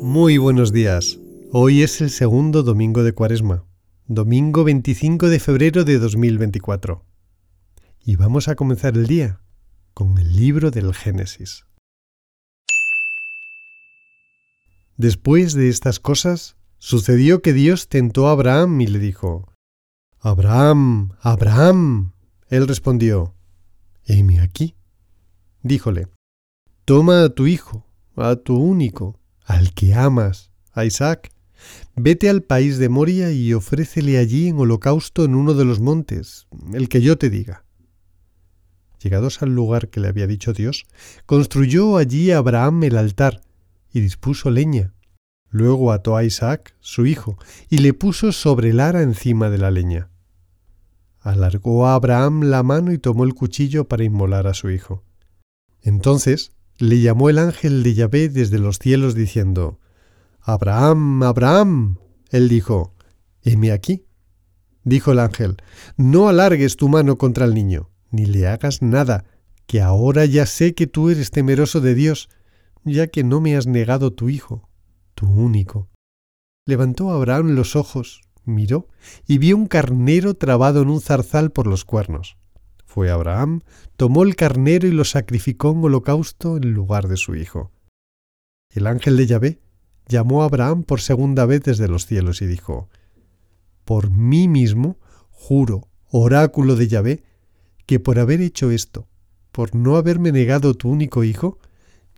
Muy 0.00 0.36
buenos 0.38 0.72
días. 0.72 1.18
Hoy 1.52 1.82
es 1.82 2.00
el 2.00 2.10
segundo 2.10 2.62
domingo 2.62 3.02
de 3.02 3.12
Cuaresma, 3.12 3.64
domingo 4.06 4.64
25 4.64 5.28
de 5.28 5.40
febrero 5.40 5.84
de 5.84 5.98
2024. 5.98 7.04
Y 8.04 8.16
vamos 8.16 8.48
a 8.48 8.54
comenzar 8.54 8.94
el 8.94 9.06
día 9.06 9.40
con 9.94 10.18
el 10.18 10.36
libro 10.36 10.70
del 10.70 10.94
Génesis. 10.94 11.64
Después 14.96 15.54
de 15.54 15.68
estas 15.68 16.00
cosas, 16.00 16.56
sucedió 16.78 17.42
que 17.42 17.52
Dios 17.52 17.88
tentó 17.88 18.28
a 18.28 18.32
Abraham 18.32 18.80
y 18.80 18.86
le 18.86 18.98
dijo, 18.98 19.52
Abraham, 20.20 21.12
Abraham. 21.20 22.12
Él 22.48 22.68
respondió, 22.68 23.34
Heme 24.04 24.40
aquí. 24.40 24.76
Díjole, 25.62 26.08
Toma 26.84 27.22
a 27.22 27.28
tu 27.28 27.46
hijo, 27.46 27.86
a 28.16 28.34
tu 28.34 28.56
único, 28.56 29.20
al 29.44 29.72
que 29.72 29.94
amas, 29.94 30.50
a 30.72 30.84
Isaac, 30.84 31.30
vete 31.94 32.28
al 32.28 32.42
país 32.42 32.78
de 32.78 32.88
Moria 32.88 33.30
y 33.30 33.54
ofrécele 33.54 34.18
allí 34.18 34.48
en 34.48 34.58
holocausto 34.58 35.24
en 35.24 35.36
uno 35.36 35.54
de 35.54 35.64
los 35.64 35.78
montes, 35.78 36.48
el 36.72 36.88
que 36.88 37.00
yo 37.00 37.16
te 37.16 37.30
diga. 37.30 37.64
Llegados 39.00 39.42
al 39.42 39.54
lugar 39.54 39.90
que 39.90 40.00
le 40.00 40.08
había 40.08 40.26
dicho 40.26 40.52
Dios, 40.52 40.84
construyó 41.24 41.98
allí 41.98 42.32
Abraham 42.32 42.82
el 42.82 42.96
altar 42.96 43.42
y 43.92 44.00
dispuso 44.00 44.50
leña. 44.50 44.92
Luego 45.50 45.92
ató 45.92 46.16
a 46.16 46.24
Isaac, 46.24 46.74
su 46.80 47.06
hijo, 47.06 47.38
y 47.70 47.78
le 47.78 47.94
puso 47.94 48.32
sobre 48.32 48.70
el 48.70 48.80
ara 48.80 49.02
encima 49.02 49.50
de 49.50 49.58
la 49.58 49.70
leña. 49.70 50.08
Alargó 51.20 51.86
a 51.86 51.94
Abraham 51.94 52.42
la 52.42 52.64
mano 52.64 52.90
y 52.90 52.98
tomó 52.98 53.22
el 53.22 53.34
cuchillo 53.34 53.86
para 53.86 54.02
inmolar 54.02 54.48
a 54.48 54.54
su 54.54 54.68
hijo. 54.70 55.04
Entonces 55.80 56.52
le 56.78 57.00
llamó 57.00 57.30
el 57.30 57.38
ángel 57.38 57.82
de 57.82 57.94
Yahvé 57.94 58.28
desde 58.28 58.58
los 58.58 58.78
cielos 58.78 59.14
diciendo, 59.14 59.78
Abraham, 60.40 61.22
Abraham. 61.22 61.98
Él 62.30 62.48
dijo, 62.48 62.94
heme 63.42 63.72
aquí. 63.72 64.04
Dijo 64.84 65.12
el 65.12 65.20
ángel, 65.20 65.58
no 65.96 66.28
alargues 66.28 66.76
tu 66.76 66.88
mano 66.88 67.16
contra 67.16 67.44
el 67.44 67.54
niño, 67.54 67.90
ni 68.10 68.26
le 68.26 68.48
hagas 68.48 68.82
nada, 68.82 69.24
que 69.66 69.80
ahora 69.80 70.24
ya 70.24 70.44
sé 70.44 70.74
que 70.74 70.88
tú 70.88 71.10
eres 71.10 71.30
temeroso 71.30 71.80
de 71.80 71.94
Dios, 71.94 72.28
ya 72.84 73.06
que 73.06 73.22
no 73.22 73.40
me 73.40 73.56
has 73.56 73.68
negado 73.68 74.12
tu 74.12 74.28
hijo, 74.28 74.68
tu 75.14 75.26
único. 75.30 75.88
Levantó 76.66 77.12
Abraham 77.12 77.54
los 77.54 77.76
ojos, 77.76 78.22
miró, 78.44 78.88
y 79.26 79.38
vio 79.38 79.56
un 79.56 79.66
carnero 79.66 80.34
trabado 80.34 80.82
en 80.82 80.88
un 80.88 81.00
zarzal 81.00 81.52
por 81.52 81.68
los 81.68 81.84
cuernos. 81.84 82.36
Fue 82.94 83.10
Abraham, 83.10 83.62
tomó 83.96 84.22
el 84.22 84.36
carnero 84.36 84.86
y 84.86 84.90
lo 84.90 85.04
sacrificó 85.04 85.70
en 85.70 85.82
holocausto 85.82 86.58
en 86.58 86.74
lugar 86.74 87.08
de 87.08 87.16
su 87.16 87.34
hijo. 87.34 87.70
El 88.68 88.86
ángel 88.86 89.16
de 89.16 89.26
Yahvé 89.26 89.60
llamó 90.08 90.42
a 90.42 90.44
Abraham 90.44 90.82
por 90.82 91.00
segunda 91.00 91.46
vez 91.46 91.62
desde 91.62 91.88
los 91.88 92.04
cielos 92.04 92.42
y 92.42 92.46
dijo, 92.46 92.90
Por 93.86 94.10
mí 94.10 94.46
mismo 94.46 94.98
juro, 95.30 95.88
oráculo 96.10 96.76
de 96.76 96.88
Yahvé, 96.88 97.22
que 97.86 97.98
por 97.98 98.18
haber 98.18 98.42
hecho 98.42 98.70
esto, 98.70 99.08
por 99.52 99.74
no 99.74 99.96
haberme 99.96 100.30
negado 100.30 100.74
tu 100.74 100.90
único 100.90 101.24
hijo, 101.24 101.58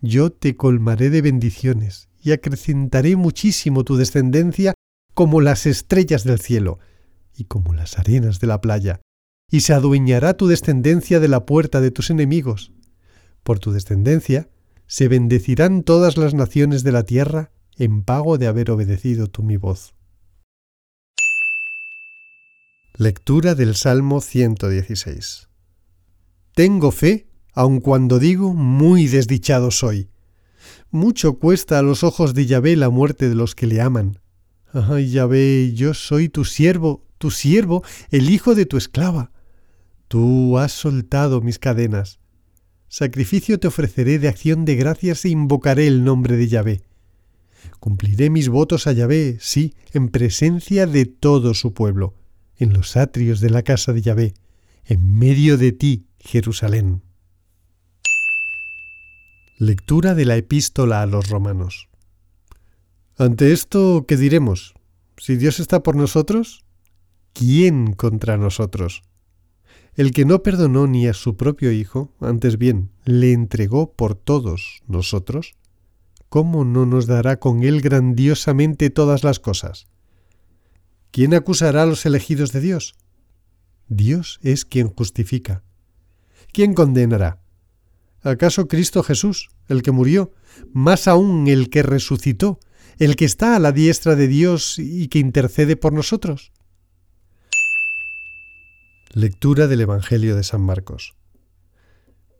yo 0.00 0.32
te 0.32 0.56
colmaré 0.56 1.08
de 1.08 1.22
bendiciones 1.22 2.08
y 2.20 2.32
acrecentaré 2.32 3.14
muchísimo 3.14 3.84
tu 3.84 3.94
descendencia 3.94 4.74
como 5.14 5.40
las 5.40 5.66
estrellas 5.66 6.24
del 6.24 6.40
cielo 6.40 6.80
y 7.36 7.44
como 7.44 7.74
las 7.74 7.96
arenas 7.96 8.40
de 8.40 8.48
la 8.48 8.60
playa 8.60 9.02
y 9.54 9.60
se 9.60 9.72
adueñará 9.72 10.36
tu 10.36 10.48
descendencia 10.48 11.20
de 11.20 11.28
la 11.28 11.46
puerta 11.46 11.80
de 11.80 11.92
tus 11.92 12.10
enemigos. 12.10 12.72
Por 13.44 13.60
tu 13.60 13.70
descendencia 13.70 14.48
se 14.88 15.06
bendecirán 15.06 15.84
todas 15.84 16.16
las 16.16 16.34
naciones 16.34 16.82
de 16.82 16.90
la 16.90 17.04
tierra 17.04 17.52
en 17.76 18.02
pago 18.02 18.36
de 18.36 18.48
haber 18.48 18.72
obedecido 18.72 19.28
tú 19.28 19.44
mi 19.44 19.56
voz. 19.56 19.94
Lectura 22.98 23.54
del 23.54 23.76
Salmo 23.76 24.20
116 24.20 25.48
Tengo 26.56 26.90
fe, 26.90 27.28
aun 27.52 27.78
cuando 27.78 28.18
digo 28.18 28.54
muy 28.54 29.06
desdichado 29.06 29.70
soy. 29.70 30.10
Mucho 30.90 31.38
cuesta 31.38 31.78
a 31.78 31.82
los 31.82 32.02
ojos 32.02 32.34
de 32.34 32.46
Yahvé 32.46 32.74
la 32.74 32.90
muerte 32.90 33.28
de 33.28 33.36
los 33.36 33.54
que 33.54 33.68
le 33.68 33.80
aman. 33.80 34.18
Ay, 34.72 35.10
Yahvé, 35.10 35.74
yo 35.74 35.94
soy 35.94 36.28
tu 36.28 36.44
siervo, 36.44 37.06
tu 37.18 37.30
siervo, 37.30 37.84
el 38.10 38.30
hijo 38.30 38.56
de 38.56 38.66
tu 38.66 38.76
esclava. 38.76 39.30
Tú 40.08 40.58
has 40.58 40.72
soltado 40.72 41.40
mis 41.40 41.58
cadenas. 41.58 42.20
Sacrificio 42.88 43.58
te 43.58 43.66
ofreceré 43.66 44.18
de 44.18 44.28
acción 44.28 44.64
de 44.64 44.76
gracias 44.76 45.24
e 45.24 45.30
invocaré 45.30 45.86
el 45.86 46.04
nombre 46.04 46.36
de 46.36 46.48
Yahvé. 46.48 46.82
Cumpliré 47.80 48.30
mis 48.30 48.48
votos 48.48 48.86
a 48.86 48.92
Yahvé, 48.92 49.38
sí, 49.40 49.74
en 49.92 50.08
presencia 50.08 50.86
de 50.86 51.06
todo 51.06 51.54
su 51.54 51.72
pueblo, 51.72 52.14
en 52.56 52.72
los 52.72 52.96
atrios 52.96 53.40
de 53.40 53.50
la 53.50 53.62
casa 53.62 53.92
de 53.92 54.02
Yahvé, 54.02 54.34
en 54.84 55.18
medio 55.18 55.58
de 55.58 55.72
ti, 55.72 56.06
Jerusalén. 56.20 57.02
Lectura 59.58 60.14
de 60.14 60.24
la 60.24 60.36
epístola 60.36 61.02
a 61.02 61.06
los 61.06 61.28
romanos. 61.30 61.88
Ante 63.16 63.52
esto, 63.52 64.04
¿qué 64.06 64.16
diremos? 64.16 64.74
Si 65.16 65.36
Dios 65.36 65.60
está 65.60 65.82
por 65.82 65.96
nosotros, 65.96 66.64
¿quién 67.32 67.92
contra 67.92 68.36
nosotros? 68.36 69.02
El 69.96 70.10
que 70.10 70.24
no 70.24 70.42
perdonó 70.42 70.86
ni 70.86 71.06
a 71.06 71.14
su 71.14 71.36
propio 71.36 71.70
Hijo, 71.70 72.12
antes 72.20 72.58
bien, 72.58 72.90
le 73.04 73.32
entregó 73.32 73.92
por 73.92 74.14
todos 74.14 74.82
nosotros, 74.88 75.54
¿cómo 76.28 76.64
no 76.64 76.84
nos 76.84 77.06
dará 77.06 77.38
con 77.38 77.62
él 77.62 77.80
grandiosamente 77.80 78.90
todas 78.90 79.22
las 79.22 79.38
cosas? 79.38 79.86
¿Quién 81.12 81.32
acusará 81.32 81.84
a 81.84 81.86
los 81.86 82.06
elegidos 82.06 82.50
de 82.50 82.60
Dios? 82.60 82.96
Dios 83.88 84.40
es 84.42 84.64
quien 84.64 84.88
justifica. 84.88 85.62
¿Quién 86.52 86.74
condenará? 86.74 87.40
¿Acaso 88.20 88.66
Cristo 88.66 89.02
Jesús, 89.02 89.50
el 89.68 89.82
que 89.82 89.92
murió, 89.92 90.32
más 90.72 91.06
aún 91.06 91.46
el 91.46 91.70
que 91.70 91.82
resucitó, 91.82 92.58
el 92.98 93.16
que 93.16 93.26
está 93.26 93.54
a 93.54 93.58
la 93.58 93.70
diestra 93.70 94.16
de 94.16 94.26
Dios 94.26 94.78
y 94.78 95.08
que 95.08 95.18
intercede 95.18 95.76
por 95.76 95.92
nosotros? 95.92 96.52
Lectura 99.16 99.68
del 99.68 99.80
Evangelio 99.80 100.34
de 100.34 100.42
San 100.42 100.60
Marcos. 100.60 101.14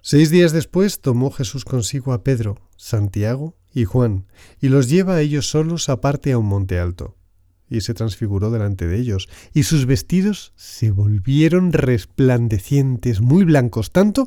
Seis 0.01 0.31
días 0.31 0.51
después 0.51 1.01
tomó 1.01 1.31
Jesús 1.31 1.65
consigo 1.65 2.13
a 2.13 2.25
Pedro, 2.25 2.69
Santiago 2.77 3.57
y 3.73 3.85
Juan, 3.85 4.27
y 4.61 4.71
los 4.71 4.89
lleva 4.89 5.15
a 5.15 5.21
ellos 5.21 5.49
solos 5.49 5.89
aparte 5.89 6.33
a 6.33 6.39
un 6.39 6.47
monte 6.47 6.81
alto. 6.81 7.17
Y 7.71 7.83
se 7.83 7.95
transfiguró 7.95 8.51
delante 8.51 8.89
de 8.89 8.99
ellos, 8.99 9.29
y 9.53 9.63
sus 9.63 9.87
vestidos 9.87 10.53
se 10.57 10.91
volvieron 10.91 11.73
resplandecientes, 11.73 13.21
muy 13.21 13.45
blancos, 13.45 13.93
tanto 13.93 14.27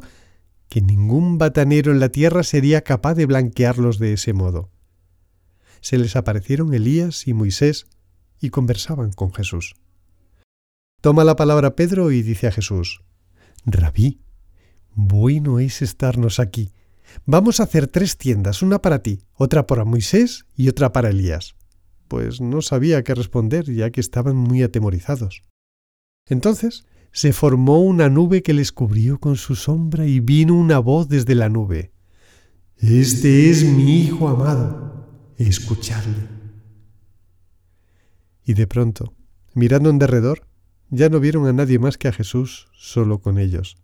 que 0.70 0.80
ningún 0.80 1.38
batanero 1.38 1.92
en 1.92 2.00
la 2.00 2.14
tierra 2.14 2.44
sería 2.44 2.80
capaz 2.80 3.16
de 3.16 3.26
blanquearlos 3.26 4.00
de 4.00 4.14
ese 4.14 4.32
modo. 4.32 4.72
Se 5.82 5.98
les 5.98 6.16
aparecieron 6.16 6.74
Elías 6.74 7.28
y 7.28 7.34
Moisés, 7.34 7.88
y 8.40 8.52
conversaban 8.52 9.12
con 9.12 9.34
Jesús. 9.34 9.76
Toma 11.02 11.24
la 11.24 11.36
palabra 11.36 11.76
Pedro 11.76 12.12
y 12.12 12.24
dice 12.24 12.48
a 12.48 12.52
Jesús, 12.52 13.04
Rabí, 13.66 14.20
bueno 14.96 15.60
es 15.60 15.84
estarnos 15.84 16.40
aquí. 16.40 16.72
Vamos 17.26 17.60
a 17.60 17.64
hacer 17.64 17.88
tres 17.88 18.18
tiendas, 18.18 18.64
una 18.64 18.82
para 18.82 19.04
ti, 19.04 19.22
otra 19.34 19.68
para 19.68 19.86
Moisés 19.86 20.46
y 20.56 20.70
otra 20.70 20.92
para 20.92 21.10
Elías. 21.10 21.56
Pues 22.08 22.42
no 22.42 22.64
sabía 22.64 23.04
qué 23.04 23.14
responder, 23.14 23.72
ya 23.72 23.92
que 23.92 24.02
estaban 24.02 24.36
muy 24.36 24.64
atemorizados. 24.64 25.44
Entonces 26.26 26.86
se 27.12 27.32
formó 27.32 27.80
una 27.80 28.10
nube 28.10 28.42
que 28.42 28.54
les 28.54 28.72
cubrió 28.72 29.20
con 29.20 29.36
su 29.36 29.56
sombra 29.56 30.08
y 30.08 30.20
vino 30.20 30.56
una 30.56 30.80
voz 30.80 31.08
desde 31.08 31.36
la 31.36 31.48
nube. 31.48 31.92
Este 32.78 33.52
es 33.52 33.64
mi 33.64 34.02
Hijo 34.02 34.28
amado, 34.28 35.34
escuchadle. 35.38 36.28
Y 38.44 38.56
de 38.56 38.66
pronto, 38.66 39.14
mirando 39.54 39.90
en 39.90 40.00
derredor, 40.00 40.48
ya 40.90 41.10
no 41.10 41.20
vieron 41.20 41.48
a 41.48 41.54
nadie 41.54 41.80
más 41.80 41.98
que 41.98 42.08
a 42.08 42.14
Jesús 42.14 42.68
solo 42.74 43.20
con 43.20 43.38
ellos. 43.38 43.78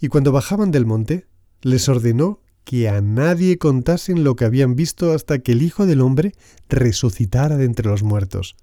Y 0.00 0.08
cuando 0.08 0.32
bajaban 0.32 0.70
del 0.70 0.86
monte, 0.86 1.26
les 1.62 1.88
ordenó 1.88 2.40
que 2.64 2.88
a 2.88 3.00
nadie 3.00 3.56
contasen 3.56 4.24
lo 4.24 4.36
que 4.36 4.44
habían 4.44 4.76
visto 4.76 5.12
hasta 5.12 5.38
que 5.38 5.52
el 5.52 5.62
Hijo 5.62 5.86
del 5.86 6.02
Hombre 6.02 6.34
resucitara 6.68 7.56
de 7.56 7.64
entre 7.64 7.88
los 7.88 8.02
muertos. 8.02 8.56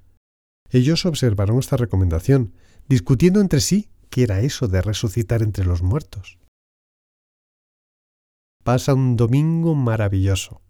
Ellos 0.69 1.07
observaron 1.07 1.57
esta 1.57 1.77
recomendación, 1.77 2.53
discutiendo 2.87 3.41
entre 3.41 3.61
sí 3.61 3.89
qué 4.11 4.23
era 4.23 4.41
eso 4.41 4.67
de 4.67 4.81
resucitar 4.81 5.41
entre 5.41 5.65
los 5.65 5.81
muertos. 5.81 6.37
Pasa 8.63 8.93
un 8.93 9.15
domingo 9.15 9.73
maravilloso. 9.73 10.61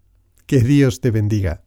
Que 0.45 0.59
Dios 0.59 1.01
te 1.01 1.11
bendiga. 1.11 1.64